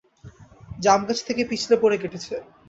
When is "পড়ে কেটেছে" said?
1.81-2.35